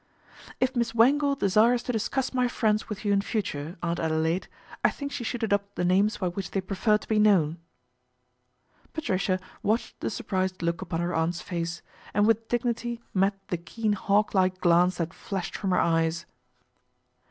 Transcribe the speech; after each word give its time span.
"If 0.59 0.75
Miss 0.75 0.95
Wangle 0.95 1.35
desires 1.35 1.83
to 1.83 1.91
discuss 1.91 2.33
my 2.33 2.47
friends 2.47 2.89
with 2.89 3.05
you 3.05 3.13
in 3.13 3.21
future, 3.21 3.77
Aunt 3.83 3.99
Adelaide, 3.99 4.47
I 4.83 4.89
think 4.89 5.11
she 5.11 5.23
should 5.23 5.43
adopt 5.43 5.75
the 5.75 5.85
names 5.85 6.17
by 6.17 6.29
which 6.29 6.49
they 6.49 6.59
prefer 6.59 6.97
to 6.97 7.07
be 7.07 7.19
known." 7.19 7.59
Patricia 8.93 9.39
watched 9.61 9.99
the 9.99 10.09
surprised 10.09 10.63
look 10.63 10.81
upon 10.81 11.01
her 11.01 11.13
aunt's 11.13 11.41
face, 11.41 11.83
and 12.15 12.25
with 12.25 12.47
dignity 12.47 12.99
met 13.13 13.47
the 13.49 13.57
keen 13.57 13.93
hawk 13.93 14.33
like 14.33 14.59
glance 14.59 14.97
that 14.97 15.13
flashed 15.13 15.55
from 15.55 15.69
her 15.69 15.79
eyes. 15.79 16.25